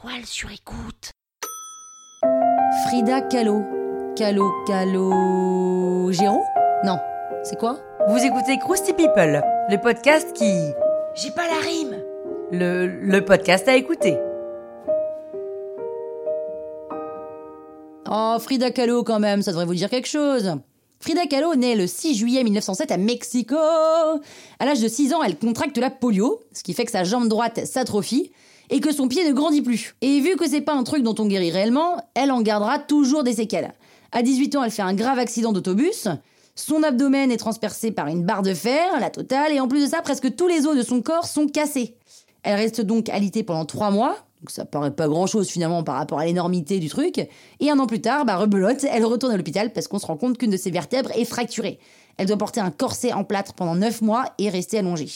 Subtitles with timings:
[0.00, 1.10] toile sur écoute.
[2.86, 3.62] Frida Kahlo.
[4.16, 6.12] Kahlo, Kahlo.
[6.12, 6.42] Géraud
[6.84, 6.98] Non.
[7.42, 7.78] C'est quoi?
[8.08, 10.52] Vous écoutez Krusty People, le podcast qui.
[11.14, 11.96] J'ai pas la rime.
[12.52, 14.16] Le, le podcast à écouter.
[18.10, 20.54] Oh, Frida Kahlo quand même, ça devrait vous dire quelque chose.
[21.00, 23.56] Frida Kahlo naît le 6 juillet 1907 à Mexico.
[23.56, 27.28] À l'âge de 6 ans, elle contracte la polio, ce qui fait que sa jambe
[27.28, 28.32] droite s'atrophie
[28.70, 29.94] et que son pied ne grandit plus.
[30.00, 33.24] Et vu que c'est pas un truc dont on guérit réellement, elle en gardera toujours
[33.24, 33.72] des séquelles.
[34.12, 36.08] À 18 ans, elle fait un grave accident d'autobus.
[36.54, 39.86] Son abdomen est transpercé par une barre de fer, la totale, et en plus de
[39.86, 41.94] ça, presque tous les os de son corps sont cassés.
[42.42, 45.96] Elle reste donc alitée pendant 3 mois, donc ça paraît pas grand chose finalement par
[45.96, 47.28] rapport à l'énormité du truc.
[47.60, 50.16] Et un an plus tard, bah rebelote, elle retourne à l'hôpital parce qu'on se rend
[50.16, 51.78] compte qu'une de ses vertèbres est fracturée.
[52.16, 55.08] Elle doit porter un corset en plâtre pendant 9 mois et rester allongée.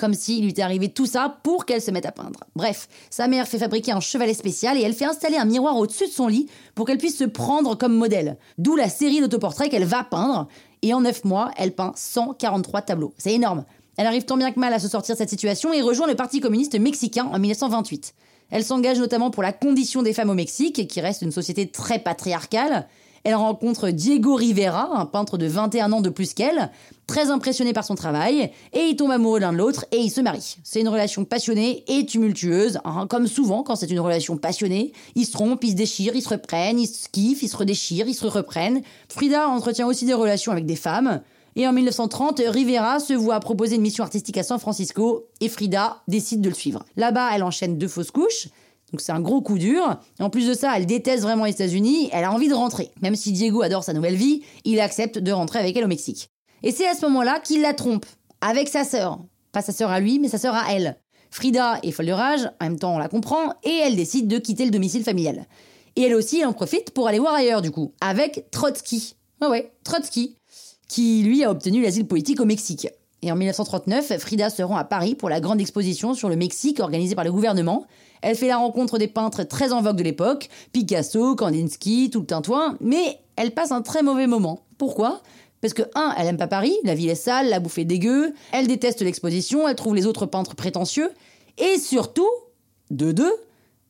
[0.00, 2.40] Comme s'il lui était arrivé tout ça pour qu'elle se mette à peindre.
[2.56, 6.06] Bref, sa mère fait fabriquer un chevalet spécial et elle fait installer un miroir au-dessus
[6.06, 8.38] de son lit pour qu'elle puisse se prendre comme modèle.
[8.56, 10.48] D'où la série d'autoportraits qu'elle va peindre.
[10.80, 13.12] Et en 9 mois, elle peint 143 tableaux.
[13.18, 13.66] C'est énorme.
[13.98, 16.14] Elle arrive tant bien que mal à se sortir de cette situation et rejoint le
[16.14, 18.14] Parti communiste mexicain en 1928.
[18.48, 21.98] Elle s'engage notamment pour la condition des femmes au Mexique, qui reste une société très
[21.98, 22.88] patriarcale.
[23.24, 26.70] Elle rencontre Diego Rivera, un peintre de 21 ans de plus qu'elle,
[27.06, 30.20] très impressionné par son travail, et ils tombent amoureux l'un de l'autre et ils se
[30.20, 30.56] marient.
[30.64, 34.92] C'est une relation passionnée et tumultueuse, hein, comme souvent quand c'est une relation passionnée.
[35.16, 38.08] Ils se trompent, ils se déchirent, ils se reprennent, ils se kiffent, ils se redéchirent,
[38.08, 38.82] ils se reprennent.
[39.08, 41.20] Frida entretient aussi des relations avec des femmes.
[41.56, 45.98] Et en 1930, Rivera se voit proposer une mission artistique à San Francisco et Frida
[46.06, 46.84] décide de le suivre.
[46.96, 48.48] Là-bas, elle enchaîne deux fausses couches.
[48.92, 49.98] Donc c'est un gros coup dur.
[50.18, 52.90] En plus de ça, elle déteste vraiment les États-Unis, elle a envie de rentrer.
[53.02, 56.30] Même si Diego adore sa nouvelle vie, il accepte de rentrer avec elle au Mexique.
[56.62, 58.06] Et c'est à ce moment-là qu'il la trompe.
[58.40, 59.18] Avec sa sœur.
[59.52, 60.96] Pas sa sœur à lui, mais sa sœur à elle.
[61.30, 64.38] Frida est folle de rage, en même temps on la comprend, et elle décide de
[64.38, 65.46] quitter le domicile familial.
[65.96, 69.14] Et elle aussi, en profite pour aller voir ailleurs du coup, avec Trotsky.
[69.40, 70.36] Ouais ouais, Trotsky
[70.90, 72.88] qui lui a obtenu l'asile politique au Mexique.
[73.22, 76.80] Et en 1939, Frida se rend à Paris pour la grande exposition sur le Mexique
[76.80, 77.86] organisée par le gouvernement.
[78.22, 82.26] Elle fait la rencontre des peintres très en vogue de l'époque, Picasso, Kandinsky, tout le
[82.26, 84.60] tintouin, mais elle passe un très mauvais moment.
[84.78, 85.20] Pourquoi?
[85.60, 88.32] Parce que, un, elle aime pas Paris, la ville est sale, la bouffe est dégueu,
[88.52, 91.10] elle déteste l'exposition, elle trouve les autres peintres prétentieux,
[91.58, 92.28] et surtout,
[92.90, 93.32] de deux,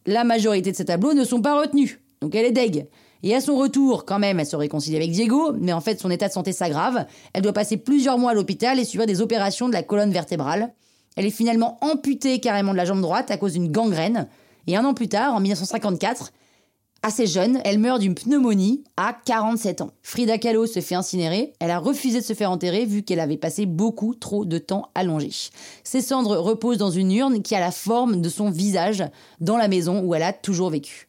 [0.07, 2.01] la majorité de ses tableaux ne sont pas retenus.
[2.21, 2.87] Donc elle est deg.
[3.23, 6.11] Et à son retour, quand même, elle se réconcilie avec Diego, mais en fait, son
[6.11, 7.07] état de santé s'aggrave.
[7.33, 10.73] Elle doit passer plusieurs mois à l'hôpital et subir des opérations de la colonne vertébrale.
[11.17, 14.29] Elle est finalement amputée carrément de la jambe droite à cause d'une gangrène.
[14.67, 16.33] Et un an plus tard, en 1954,
[17.03, 19.91] assez jeune, elle meurt d'une pneumonie à 47 ans.
[20.03, 21.53] Frida Kahlo se fait incinérer.
[21.61, 24.91] Elle a refusé de se faire enterrer vu qu'elle avait passé beaucoup trop de temps
[24.95, 25.31] allongée.
[25.85, 29.05] Ses cendres reposent dans une urne qui a la forme de son visage
[29.41, 31.09] dans la maison où elle a toujours vécu.